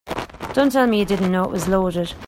Don't 0.53 0.71
tell 0.71 0.87
me 0.87 0.97
you 0.97 1.05
didn't 1.05 1.31
know 1.31 1.43
it 1.43 1.51
was 1.51 1.67
loaded. 1.67 2.15